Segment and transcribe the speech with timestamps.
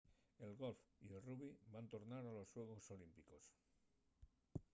[0.39, 3.43] el golf y el rugbi van tornar a los xuegos olímpicos